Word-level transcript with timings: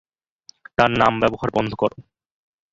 তাঁর 0.77 0.91
নাম 0.97 1.13
ব্যবহার 1.21 1.49
বন্ধ 1.55 1.71
করো! 1.73 1.97